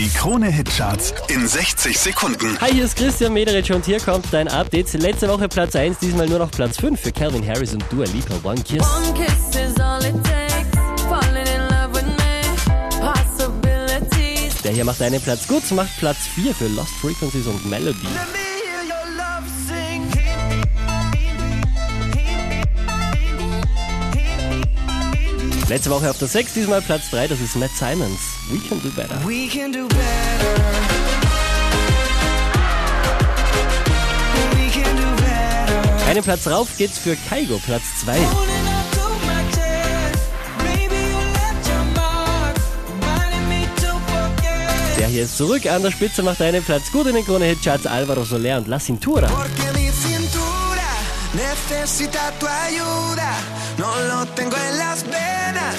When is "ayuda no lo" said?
52.46-54.26